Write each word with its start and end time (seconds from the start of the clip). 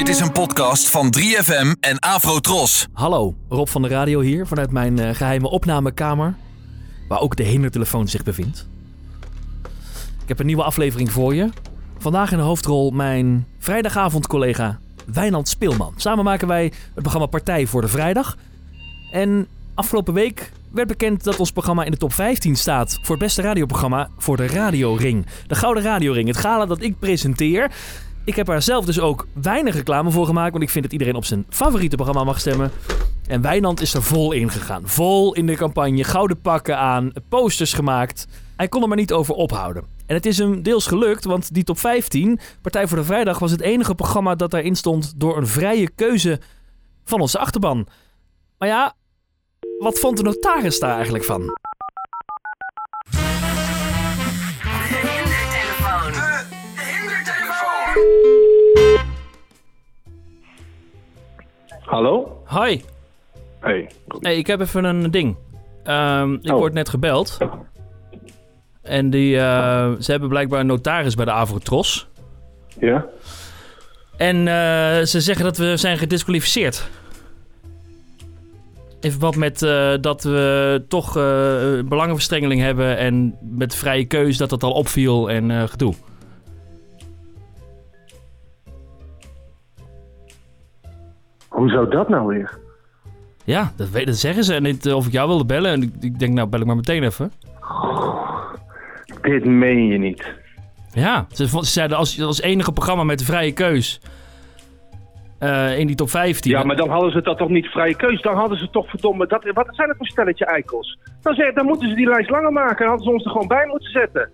Dit 0.00 0.08
is 0.08 0.20
een 0.20 0.32
podcast 0.32 0.88
van 0.88 1.14
3FM 1.18 1.80
en 1.80 1.98
Afrotros. 1.98 2.86
Hallo, 2.92 3.34
Rob 3.48 3.68
van 3.68 3.82
de 3.82 3.88
Radio 3.88 4.20
hier 4.20 4.46
vanuit 4.46 4.70
mijn 4.70 4.98
eh, 4.98 5.14
geheime 5.14 5.50
opnamekamer, 5.50 6.34
waar 7.08 7.20
ook 7.20 7.36
de 7.36 7.42
hindertelefoon 7.42 8.08
zich 8.08 8.22
bevindt. 8.22 8.66
Ik 10.22 10.28
heb 10.28 10.38
een 10.38 10.46
nieuwe 10.46 10.62
aflevering 10.62 11.12
voor 11.12 11.34
je. 11.34 11.48
Vandaag 11.98 12.32
in 12.32 12.36
de 12.36 12.42
hoofdrol 12.42 12.90
mijn 12.90 13.46
vrijdagavond-collega 13.58 14.78
Wijnand 15.12 15.48
Speelman. 15.48 15.94
Samen 15.96 16.24
maken 16.24 16.48
wij 16.48 16.64
het 16.64 17.02
programma 17.02 17.26
Partij 17.26 17.66
voor 17.66 17.80
de 17.80 17.88
Vrijdag. 17.88 18.36
En 19.12 19.46
afgelopen 19.74 20.14
week 20.14 20.52
werd 20.72 20.88
bekend 20.88 21.24
dat 21.24 21.38
ons 21.38 21.52
programma 21.52 21.84
in 21.84 21.90
de 21.90 21.96
top 21.96 22.12
15 22.12 22.56
staat 22.56 22.98
voor 23.02 23.14
het 23.14 23.24
beste 23.24 23.42
radioprogramma 23.42 24.08
voor 24.18 24.36
de 24.36 24.46
Radio 24.46 24.94
Ring. 24.94 25.26
De 25.46 25.54
Gouden 25.54 25.82
Radio 25.82 26.12
Ring, 26.12 26.28
het 26.28 26.36
gala 26.36 26.66
dat 26.66 26.82
ik 26.82 26.98
presenteer. 26.98 27.70
Ik 28.30 28.36
heb 28.36 28.48
er 28.48 28.62
zelf 28.62 28.84
dus 28.84 29.00
ook 29.00 29.26
weinig 29.42 29.74
reclame 29.74 30.10
voor 30.10 30.26
gemaakt, 30.26 30.50
want 30.50 30.62
ik 30.62 30.70
vind 30.70 30.84
dat 30.84 30.92
iedereen 30.92 31.14
op 31.14 31.24
zijn 31.24 31.46
favoriete 31.48 31.96
programma 31.96 32.24
mag 32.24 32.40
stemmen. 32.40 32.70
En 33.26 33.40
Wijnand 33.40 33.80
is 33.80 33.94
er 33.94 34.02
vol 34.02 34.32
in 34.32 34.50
gegaan. 34.50 34.82
Vol 34.84 35.34
in 35.34 35.46
de 35.46 35.56
campagne, 35.56 36.04
gouden 36.04 36.40
pakken 36.40 36.78
aan, 36.78 37.12
posters 37.28 37.72
gemaakt. 37.72 38.26
Hij 38.56 38.68
kon 38.68 38.82
er 38.82 38.88
maar 38.88 38.96
niet 38.96 39.12
over 39.12 39.34
ophouden. 39.34 39.84
En 40.06 40.14
het 40.14 40.26
is 40.26 40.38
hem 40.38 40.62
deels 40.62 40.86
gelukt, 40.86 41.24
want 41.24 41.54
die 41.54 41.64
top 41.64 41.78
15, 41.78 42.38
Partij 42.62 42.88
voor 42.88 42.98
de 42.98 43.04
Vrijdag, 43.04 43.38
was 43.38 43.50
het 43.50 43.60
enige 43.60 43.94
programma 43.94 44.34
dat 44.34 44.50
daarin 44.50 44.76
stond 44.76 45.12
door 45.16 45.36
een 45.36 45.46
vrije 45.46 45.90
keuze 45.94 46.40
van 47.04 47.20
onze 47.20 47.38
achterban. 47.38 47.86
Maar 48.58 48.68
ja, 48.68 48.94
wat 49.78 49.98
vond 49.98 50.16
de 50.16 50.22
notaris 50.22 50.78
daar 50.78 50.94
eigenlijk 50.94 51.24
van? 51.24 51.42
Hallo? 61.84 62.42
Hoi, 62.44 62.82
Hey. 63.60 63.90
hey, 64.20 64.36
ik 64.38 64.46
heb 64.46 64.60
even 64.60 64.84
een 64.84 65.10
ding. 65.10 65.36
Ehm, 65.84 66.34
ik 66.34 66.52
Oh. 66.52 66.58
word 66.58 66.72
net 66.72 66.88
gebeld. 66.88 67.38
En 68.82 69.10
die, 69.10 69.36
eh, 69.38 69.90
ze 70.00 70.10
hebben 70.10 70.28
blijkbaar 70.28 70.60
een 70.60 70.66
notaris 70.66 71.14
bij 71.14 71.24
de 71.24 71.30
Avrotros. 71.30 72.08
Ja? 72.78 73.06
En 74.16 74.36
eh, 74.48 75.04
ze 75.04 75.20
zeggen 75.20 75.44
dat 75.44 75.56
we 75.56 75.76
zijn 75.76 75.98
gedisqualificeerd. 75.98 76.88
In 79.00 79.10
verband 79.10 79.36
met 79.36 79.62
eh, 79.62 79.92
dat 80.00 80.22
we 80.22 80.82
toch 80.88 81.12
belangenverstrengeling 81.88 82.60
hebben 82.60 82.96
en 82.96 83.36
met 83.40 83.74
vrije 83.74 84.04
keus 84.04 84.36
dat 84.36 84.50
dat 84.50 84.62
al 84.62 84.72
opviel 84.72 85.30
en 85.30 85.68
gedoe. 85.68 85.94
Hoe 91.60 91.70
zou 91.70 91.90
dat 91.90 92.08
nou 92.08 92.26
weer? 92.26 92.58
Ja, 93.44 93.72
dat, 93.76 93.88
zeggen 94.08 94.44
ze. 94.44 94.54
En 94.54 94.62
dit, 94.62 94.86
eh, 94.86 94.96
of 94.96 95.06
ik 95.06 95.12
jou 95.12 95.28
wilde 95.28 95.44
bellen. 95.44 95.72
En 95.72 95.82
ik, 95.82 95.92
ik 96.00 96.18
denk, 96.18 96.32
nou 96.32 96.48
bel 96.48 96.60
ik 96.60 96.66
maar 96.66 96.76
meteen 96.76 97.02
even. 97.02 97.32
Dit 99.22 99.44
meen 99.44 99.86
je 99.86 99.98
niet. 99.98 100.34
Ja, 100.92 101.26
ze, 101.32 101.46
zeiden 101.60 101.96
als, 101.96 102.22
als 102.22 102.40
enige 102.40 102.72
programma 102.72 103.04
met 103.04 103.18
de 103.18 103.24
vrije 103.24 103.52
keus 103.52 104.00
eh, 105.38 105.78
in 105.78 105.86
die 105.86 105.96
top 105.96 106.10
15. 106.10 106.50
Ja, 106.50 106.62
maar 106.62 106.76
dan 106.76 106.88
hadden 106.88 107.12
ze 107.12 107.22
dat 107.22 107.38
toch 107.38 107.48
niet 107.48 107.66
vrije 107.66 107.96
keus. 107.96 108.22
Dan 108.22 108.36
hadden 108.36 108.58
ze 108.58 108.70
toch 108.70 108.90
verdomme... 108.90 109.26
Dat, 109.26 109.50
wat 109.54 109.68
zijn 109.70 109.88
dat 109.88 109.96
voor 109.96 110.06
stelletje 110.06 110.44
eikels? 110.44 110.98
Dan, 111.22 111.34
zeg, 111.34 111.52
dan 111.52 111.66
moeten 111.66 111.88
ze 111.88 111.94
die 111.94 112.08
lijst 112.08 112.30
langer 112.30 112.52
maken. 112.52 112.78
Dan 112.78 112.88
hadden 112.88 113.06
ze 113.06 113.12
ons 113.12 113.24
er 113.24 113.30
gewoon 113.30 113.48
bij 113.48 113.66
moeten 113.66 113.90
zetten. 113.90 114.30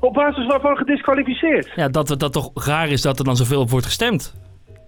Op 0.00 0.14
basis 0.14 0.46
waarvan 0.46 0.76
gedisqualificeerd. 0.76 1.70
Ja, 1.76 1.88
dat 1.88 2.14
dat 2.18 2.32
toch 2.32 2.50
raar 2.66 2.88
is 2.88 3.02
dat 3.02 3.18
er 3.18 3.24
dan 3.24 3.36
zoveel 3.36 3.60
op 3.60 3.70
wordt 3.70 3.86
gestemd. 3.86 4.34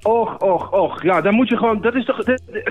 Och, 0.03 0.43
och, 0.43 0.73
och. 0.73 1.03
Ja, 1.03 1.21
dan 1.21 1.35
moet 1.35 1.49
je 1.49 1.57
gewoon... 1.57 1.81
Dat 1.81 1.95
is 1.95 2.05
toch... 2.05 2.23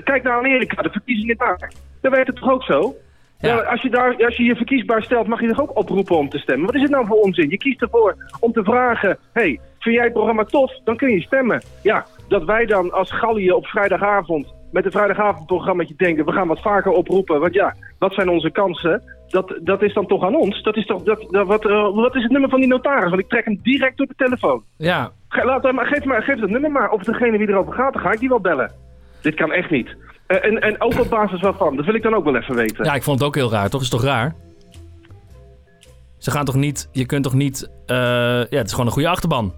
kijk 0.04 0.22
naar 0.22 0.38
Amerika, 0.38 0.82
de 0.82 0.90
verkiezingen 0.90 1.36
daar. 1.36 1.72
Daar 2.00 2.10
werkt 2.10 2.26
het 2.26 2.36
toch 2.36 2.50
ook 2.50 2.62
zo? 2.62 2.94
Ja. 3.38 3.48
Ja, 3.48 3.60
als, 3.60 3.82
je 3.82 3.90
daar, 3.90 4.24
als 4.24 4.36
je 4.36 4.42
je 4.42 4.56
verkiesbaar 4.56 5.02
stelt, 5.02 5.26
mag 5.26 5.40
je 5.40 5.48
toch 5.48 5.60
ook 5.60 5.76
oproepen 5.78 6.16
om 6.16 6.28
te 6.28 6.38
stemmen? 6.38 6.66
Wat 6.66 6.74
is 6.74 6.82
het 6.82 6.90
nou 6.90 7.06
voor 7.06 7.16
onzin? 7.20 7.50
Je 7.50 7.56
kiest 7.56 7.82
ervoor 7.82 8.16
om 8.40 8.52
te 8.52 8.64
vragen... 8.64 9.18
hey, 9.32 9.60
vind 9.78 9.94
jij 9.94 10.04
het 10.04 10.12
programma 10.12 10.44
tof? 10.44 10.72
Dan 10.84 10.96
kun 10.96 11.10
je 11.10 11.20
stemmen. 11.20 11.62
Ja, 11.82 12.06
dat 12.28 12.44
wij 12.44 12.66
dan 12.66 12.92
als 12.92 13.12
Gallië 13.12 13.52
op 13.52 13.66
vrijdagavond... 13.66 14.54
met 14.72 14.84
een 14.84 14.90
vrijdagavondprogrammaatje 14.90 15.94
denken... 15.96 16.24
we 16.24 16.32
gaan 16.32 16.48
wat 16.48 16.62
vaker 16.62 16.92
oproepen, 16.92 17.40
want 17.40 17.54
ja, 17.54 17.74
wat 17.98 18.14
zijn 18.14 18.28
onze 18.28 18.50
kansen? 18.50 19.02
Dat, 19.28 19.58
dat 19.62 19.82
is 19.82 19.94
dan 19.94 20.06
toch 20.06 20.24
aan 20.24 20.36
ons? 20.36 20.62
Dat 20.62 20.76
is 20.76 20.86
toch, 20.86 21.02
dat, 21.02 21.26
dat, 21.30 21.46
wat, 21.46 21.66
eh, 21.66 21.94
wat 21.94 22.16
is 22.16 22.22
het 22.22 22.32
nummer 22.32 22.50
van 22.50 22.60
die 22.60 22.68
notaris? 22.68 23.10
Want 23.10 23.22
ik 23.22 23.28
trek 23.28 23.44
hem 23.44 23.60
direct 23.62 23.96
door 23.96 24.06
de 24.06 24.14
telefoon. 24.16 24.62
Ja, 24.76 25.10
Laat 25.40 25.72
maar, 25.72 25.86
geef, 25.86 26.04
maar, 26.04 26.22
geef 26.22 26.40
dat 26.40 26.50
nummer 26.50 26.70
maar. 26.70 26.90
Of 26.90 27.02
degene 27.02 27.38
wie 27.38 27.48
erover 27.48 27.72
gaat, 27.72 27.92
dan 27.92 28.02
ga 28.02 28.12
ik 28.12 28.20
die 28.20 28.28
wel 28.28 28.40
bellen. 28.40 28.72
Dit 29.20 29.34
kan 29.34 29.52
echt 29.52 29.70
niet. 29.70 29.96
Eh, 30.26 30.44
en, 30.44 30.60
en 30.60 30.80
ook 30.80 31.00
op 31.00 31.10
basis 31.10 31.40
waarvan? 31.40 31.76
Dat 31.76 31.84
wil 31.84 31.94
ik 31.94 32.02
dan 32.02 32.14
ook 32.14 32.24
wel 32.24 32.36
even 32.36 32.54
weten. 32.54 32.84
ja, 32.84 32.94
ik 32.94 33.02
vond 33.02 33.18
het 33.18 33.28
ook 33.28 33.34
heel 33.34 33.50
raar. 33.50 33.68
Toch 33.68 33.80
is 33.80 33.90
het 33.90 34.00
toch 34.00 34.10
raar? 34.10 34.34
Ze 36.18 36.30
gaan 36.30 36.44
toch 36.44 36.54
niet... 36.54 36.88
Je 36.92 37.06
kunt 37.06 37.22
toch 37.24 37.34
niet... 37.34 37.70
eh, 37.86 37.96
ja, 37.96 38.56
het 38.56 38.66
is 38.66 38.70
gewoon 38.70 38.86
een 38.86 38.92
goede 38.92 39.08
achterban. 39.08 39.54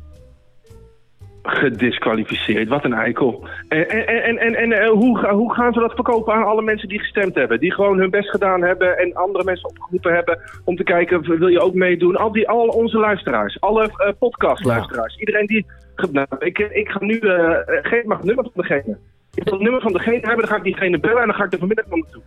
Gedisqualificeerd, 1.46 2.68
wat 2.68 2.84
een 2.84 2.92
eikel. 2.92 3.48
En, 3.68 3.88
en, 3.88 4.06
en, 4.06 4.38
en, 4.38 4.54
en 4.54 4.72
eh, 4.72 4.90
hoe, 4.90 5.28
hoe 5.28 5.54
gaan 5.54 5.72
ze 5.72 5.80
dat 5.80 5.94
verkopen 5.94 6.34
aan 6.34 6.44
alle 6.44 6.62
mensen 6.62 6.88
die 6.88 6.98
gestemd 6.98 7.34
hebben? 7.34 7.60
Die 7.60 7.72
gewoon 7.72 7.98
hun 7.98 8.10
best 8.10 8.30
gedaan 8.30 8.62
hebben 8.62 8.98
en 8.98 9.14
andere 9.14 9.44
mensen 9.44 9.68
opgeroepen 9.68 10.14
hebben 10.14 10.38
om 10.64 10.76
te 10.76 10.84
kijken, 10.84 11.38
wil 11.38 11.48
je 11.48 11.60
ook 11.60 11.74
meedoen? 11.74 12.16
Al, 12.16 12.32
die, 12.32 12.48
al 12.48 12.66
onze 12.66 12.98
luisteraars, 12.98 13.60
alle 13.60 13.90
eh, 13.96 14.12
podcastluisteraars, 14.18 15.16
iedereen 15.16 15.46
die... 15.46 15.66
Nou, 16.12 16.26
ik, 16.38 16.58
ik 16.58 16.88
ga 16.88 17.04
nu, 17.04 17.18
eh, 17.18 17.50
eh, 17.50 17.60
geef 17.82 18.04
maar 18.04 18.16
het 18.16 18.26
nummer 18.26 18.44
van 18.44 18.62
degene. 18.62 18.98
Ik 19.34 19.44
wil 19.44 19.52
het 19.52 19.62
nummer 19.62 19.80
van 19.80 19.92
degene 19.92 20.20
hebben, 20.20 20.38
dan 20.38 20.48
ga 20.48 20.56
ik 20.56 20.62
diegene 20.62 20.98
bellen 20.98 21.20
en 21.20 21.26
dan 21.26 21.36
ga 21.36 21.44
ik 21.44 21.52
er 21.52 21.58
vanmiddag 21.58 21.86
naar 21.86 21.98
naartoe. 21.98 22.22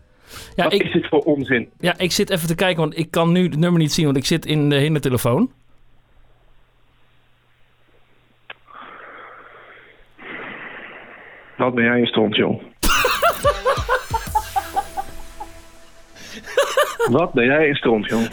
Ja 0.55 0.63
Wat 0.63 0.73
ik, 0.73 0.83
is 0.83 0.91
dit 0.91 1.07
voor 1.07 1.19
onzin? 1.19 1.69
ja, 1.79 1.97
ik 1.97 2.11
zit 2.11 2.29
even 2.29 2.47
te 2.47 2.55
kijken, 2.55 2.79
want 2.79 2.97
ik 2.97 3.11
kan 3.11 3.31
nu 3.31 3.43
het 3.43 3.57
nummer 3.57 3.79
niet 3.79 3.91
zien, 3.91 4.05
want 4.05 4.17
ik 4.17 4.25
zit 4.25 4.45
in 4.45 4.69
de 4.69 4.75
hindertelefoon. 4.75 5.51
Wat 11.57 11.75
ben 11.75 11.83
jij 11.83 11.99
een 11.99 12.05
stront, 12.07 12.35
joh? 12.35 12.63
Wat 17.17 17.33
ben 17.33 17.45
jij 17.45 17.69
een 17.69 17.75
stront, 17.75 18.05
joh? 18.05 18.31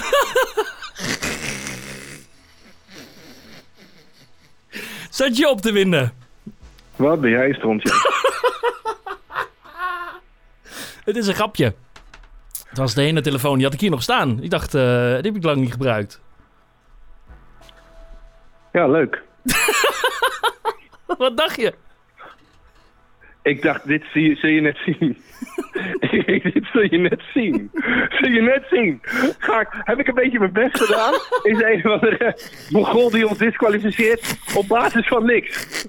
Zat 5.11 5.37
je 5.37 5.49
op 5.49 5.61
te 5.61 5.73
winden? 5.73 6.13
Wat 6.97 7.21
ben 7.21 7.31
jij 7.31 7.49
een 7.49 7.55
stront, 7.55 7.83
joh? 7.83 7.95
Het 11.05 11.17
is 11.17 11.27
een 11.27 11.34
grapje. 11.34 11.75
Het 12.69 12.79
was 12.79 12.95
de 12.95 13.03
hindertelefoon, 13.03 13.55
die 13.55 13.65
had 13.65 13.75
ik 13.75 13.81
hier 13.81 13.91
nog 13.91 14.03
staan. 14.03 14.43
Ik 14.43 14.51
dacht, 14.51 14.75
eh, 14.75 14.83
die 15.07 15.33
heb 15.33 15.37
ik 15.37 15.45
lang 15.45 15.57
niet 15.57 15.73
gebruikt. 15.73 16.21
Ja, 18.73 18.89
leuk. 18.89 19.23
Wat 21.19 21.37
dacht 21.37 21.57
je? 21.57 21.75
Ik 23.44 23.62
dacht, 23.62 23.87
dit 23.87 24.03
zie 24.12 24.28
je, 24.28 24.34
zul 24.37 24.50
je 24.50 24.60
net 24.60 24.77
zien. 24.84 24.99
dit 26.55 26.65
zul 26.72 26.82
je 26.82 26.99
net 26.99 27.21
zien. 27.34 27.71
Zul 28.09 28.31
je 28.31 28.43
net 28.43 28.65
zien. 28.71 29.00
Ga 29.38 29.60
ik, 29.60 29.69
heb 29.71 29.99
ik 29.99 30.09
een 30.09 30.15
beetje 30.15 30.38
mijn 30.38 30.53
best 30.53 30.81
gedaan? 30.81 31.12
Is 31.43 31.62
een 31.62 31.91
of 31.91 32.00
andere 32.00 32.37
Mongool 32.71 33.10
die 33.10 33.28
ons 33.28 33.38
disqualificeert 33.38 34.37
op 34.54 34.69
basis 34.69 35.06
van 35.09 35.25
niks. 35.27 35.87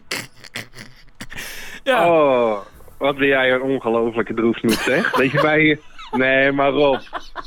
Ja, 1.84 2.10
Oh, 2.12 2.58
wat 2.98 3.18
ben 3.18 3.28
jij 3.28 3.52
een 3.52 3.62
ongelofelijke 3.62 4.34
droefsnoet, 4.34 4.74
zeg. 4.74 5.16
Weet 5.18 5.32
je 5.32 5.40
mij... 5.42 5.80
Nee, 6.12 6.52
maar 6.52 6.70
Rob. 6.70 7.00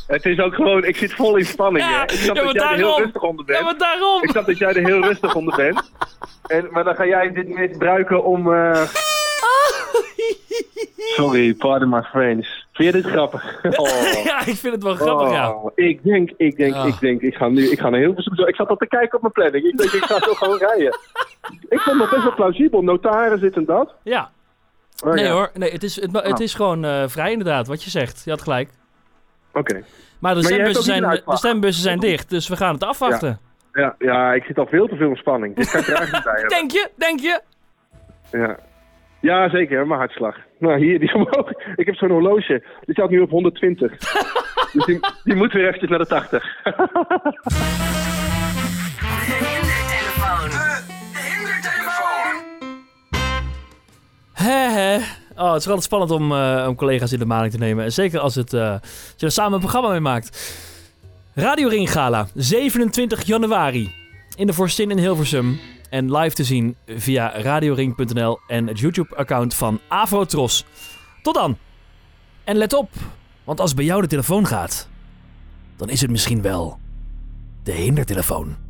Het 0.07 0.25
is 0.27 0.39
ook 0.41 0.55
gewoon... 0.55 0.85
Ik 0.85 0.97
zit 0.97 1.13
vol 1.13 1.37
in 1.37 1.45
spanning, 1.45 1.85
Ja, 1.85 1.97
hè. 1.97 2.03
Ik 2.03 2.11
snap 2.11 2.37
ja, 2.37 2.43
dat 2.43 2.53
jij 2.53 2.71
er 2.71 2.77
heel 2.77 2.99
rustig 2.99 3.23
onder 3.23 3.45
bent. 3.45 3.59
ja 3.59 3.65
maar 3.65 3.79
daarom. 3.79 4.23
Ik 4.23 4.31
snap 4.31 4.47
dat 4.47 4.59
jij 4.59 4.69
er 4.75 4.87
heel 4.87 5.03
rustig 5.03 5.35
onder 5.35 5.57
bent. 5.57 5.91
En, 6.47 6.69
maar 6.71 6.85
dan 6.85 6.95
ga 6.95 7.07
jij 7.07 7.33
dit 7.33 7.49
misbruiken 7.49 8.25
om... 8.25 8.53
eh, 8.53 8.83
Sorry, 11.23 11.55
pardon 11.55 11.89
my 11.89 12.03
French. 12.03 12.47
Vind 12.73 12.95
je 12.95 13.03
dit 13.03 13.11
grappig? 13.13 13.61
Oh. 13.81 14.23
Ja, 14.25 14.39
ik 14.47 14.55
vind 14.57 14.75
het 14.75 14.83
wel 14.83 14.95
grappig, 14.95 15.31
ja. 15.31 15.51
Oh, 15.53 15.71
Ik 15.75 16.03
denk, 16.03 16.31
ik 16.37 16.57
denk, 16.57 16.75
Ah. 16.75 16.87
ik 16.87 17.01
denk, 17.01 17.21
ik 17.21 17.35
ga 17.35 17.49
nu, 17.49 17.71
ik 17.71 17.79
ga 17.81 17.89
naar 17.89 18.01
heel 18.01 18.15
veel 18.15 18.49
Ik 18.49 18.55
zat 18.57 18.69
al 18.69 18.77
te 18.77 18.87
kijken 18.87 19.15
op 19.17 19.21
mijn 19.21 19.33
planning. 19.33 19.65
Ik 19.65 19.77
denk, 19.79 19.91
ik 19.93 20.05
ga 20.05 20.19
zo 20.19 20.35
gewoon 20.35 20.59
rijden. 20.59 20.99
Ik 21.69 21.81
vond 21.81 22.01
het 22.01 22.11
best 22.11 22.23
wel 22.23 22.35
plausibel. 22.35 22.83
Notaris, 22.83 23.41
dit 23.41 23.57
en 23.57 23.65
dat. 23.65 23.95
Ja, 24.03 24.31
Maar 25.05 25.15
nee 25.15 25.25
ja, 25.25 25.31
hoor. 25.33 25.51
Nee, 25.55 25.71
het 25.73 25.83
is, 25.83 26.01
het, 26.01 26.13
het 26.13 26.33
Ah. 26.33 26.41
is 26.41 26.55
gewoon 26.55 26.85
eh, 26.85 27.03
vrij 27.07 27.31
inderdaad, 27.33 27.67
wat 27.67 27.83
je 27.85 27.91
zegt. 27.91 28.23
Je 28.25 28.31
had 28.31 28.43
gelijk. 28.43 28.71
Oké. 29.53 29.75
Maar 30.19 30.35
de 30.35 30.41
Maar 30.41 30.51
stembussen, 30.51 30.85
zijn, 30.85 31.03
de 31.03 31.37
stembussen 31.37 31.83
zijn 31.83 31.99
dicht, 32.01 32.31
dus 32.31 32.49
we 32.49 32.57
gaan 32.57 32.75
het 32.75 32.85
afwachten. 32.85 33.39
Ja, 33.73 33.95
ja, 33.99 34.33
ik 34.33 34.45
zit 34.45 34.59
al 34.59 34.67
veel 34.67 34.87
te 34.89 34.97
veel 34.97 35.09
in 35.11 35.17
spanning. 35.17 35.57
Dit 35.57 35.71
kan 35.71 35.81
ik 35.81 35.87
er 35.87 35.95
eigenlijk 35.95 36.25
niet 36.25 36.33
bij 36.35 36.41
hebben. 36.41 36.59
Denk 36.59 36.71
je? 36.71 36.89
Denk 36.97 37.21
je? 37.21 37.41
Ja. 38.39 38.57
ja, 39.21 39.49
zeker. 39.49 39.87
Mijn 39.87 39.99
hartslag. 40.01 40.37
Nou, 40.59 40.79
hier, 40.85 40.99
die 40.99 41.15
omhoog. 41.15 41.51
Ik 41.77 41.87
heb 41.87 41.95
zo'n 41.95 42.11
horloge. 42.11 42.65
Die 42.85 42.95
staat 42.95 43.11
nu 43.11 43.21
op 43.21 43.31
120. 43.31 43.99
dus 44.73 44.85
die, 44.85 44.99
die 45.25 45.35
moet 45.35 45.53
weer 45.53 45.67
eventjes 45.67 45.91
naar 45.91 45.99
de 45.99 46.07
80. 46.07 46.63
De 46.63 46.73
hindertelefoon. 51.31 52.47
Oh, 55.37 55.53
het 55.53 55.61
is 55.61 55.67
altijd 55.67 55.83
spannend 55.83 56.11
om, 56.11 56.33
eh, 56.33 56.67
om 56.69 56.75
collega's 56.75 57.13
in 57.13 57.19
de 57.19 57.27
maling 57.27 57.53
te 57.53 57.59
nemen. 57.59 57.85
En 57.85 57.93
zeker 57.93 58.21
als, 58.21 58.35
het, 58.35 58.53
eh, 58.53 58.71
als 58.71 59.15
je 59.17 59.27
er 59.27 59.33
samen 59.33 59.53
een 59.53 59.61
programma 59.61 59.91
mee 59.91 60.01
maakt. 60.01 60.57
Radio 61.35 61.69
Ring 61.69 61.93
Gala, 61.93 62.29
27 62.35 63.23
januari. 63.23 63.91
In 64.37 64.47
de 64.47 64.53
Forstin 64.53 64.91
in 64.91 64.99
Hilversum. 64.99 65.59
En 65.91 66.17
live 66.17 66.35
te 66.35 66.45
zien 66.45 66.77
via 66.87 67.41
radioring.nl 67.41 68.39
en 68.47 68.67
het 68.67 68.79
YouTube-account 68.79 69.55
van 69.55 69.81
Avrotros. 69.89 70.65
Tot 71.23 71.35
dan. 71.35 71.59
En 72.45 72.57
let 72.57 72.73
op, 72.73 72.91
want 73.45 73.61
als 73.61 73.75
bij 73.75 73.85
jou 73.85 74.03
de 74.03 74.09
telefoon 74.09 74.47
gaat, 74.47 74.89
dan 75.77 75.89
is 75.89 76.01
het 76.01 76.11
misschien 76.11 76.43
wel 76.43 76.79
de 77.63 77.73
hindertelefoon. 77.73 78.68